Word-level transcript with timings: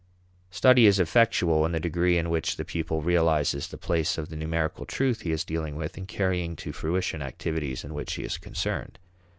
Study 0.49 0.87
is 0.87 0.97
effectual 0.99 1.63
in 1.63 1.73
the 1.73 1.79
degree 1.79 2.17
in 2.17 2.31
which 2.31 2.55
the 2.57 2.65
pupil 2.65 3.03
realizes 3.03 3.67
the 3.67 3.77
place 3.77 4.17
of 4.17 4.29
the 4.29 4.35
numerical 4.35 4.83
truth 4.83 5.21
he 5.21 5.29
is 5.31 5.43
dealing 5.45 5.75
with 5.75 5.95
in 5.95 6.07
carrying 6.07 6.55
to 6.55 6.71
fruition 6.73 7.21
activities 7.21 7.83
in 7.83 7.93
which 7.93 8.13
he 8.15 8.23
is 8.23 8.39
concerned. 8.39 8.97